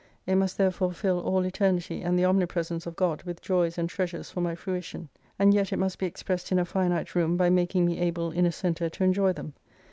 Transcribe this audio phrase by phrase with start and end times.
[0.25, 4.31] It must therefore fill all Eternity and the Omnipresence of God with joys and treasures
[4.31, 5.09] for my fruition.
[5.37, 8.47] And yet it must be expressed in a finite room by making me able in
[8.47, 9.53] a centre to enjoy them.